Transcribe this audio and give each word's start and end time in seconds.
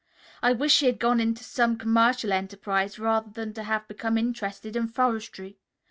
"I 0.41 0.53
wish 0.53 0.79
he 0.79 0.87
had 0.87 0.97
gone 0.97 1.19
into 1.19 1.43
some 1.43 1.77
commercial 1.77 2.31
enterprise 2.33 2.97
rather 2.97 3.29
than 3.29 3.53
to 3.53 3.61
have 3.61 3.87
become 3.87 4.17
interested 4.17 4.75
in 4.75 4.87
forestry. 4.87 5.59